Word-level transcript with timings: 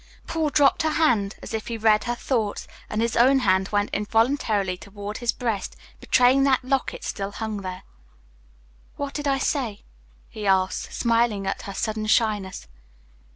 Paul 0.25 0.49
dropped 0.49 0.81
her 0.81 0.93
hand 0.93 1.35
as 1.43 1.53
if 1.53 1.67
he, 1.67 1.77
read 1.77 2.05
her 2.05 2.15
thoughts, 2.15 2.67
and 2.89 3.03
his 3.03 3.15
own 3.15 3.37
hand 3.37 3.69
went 3.69 3.91
involuntarily 3.91 4.75
toward 4.75 5.19
his 5.19 5.31
breast, 5.31 5.75
betraying 5.99 6.41
that 6.41 6.63
the 6.63 6.69
locket 6.69 7.03
still 7.03 7.33
hung 7.33 7.57
there. 7.61 7.83
"What 8.95 9.13
did 9.13 9.27
I 9.27 9.37
say?" 9.37 9.83
he 10.27 10.47
asked, 10.47 10.91
smiling 10.91 11.45
at 11.45 11.61
her 11.61 11.73
sudden 11.75 12.07
shyness. 12.07 12.67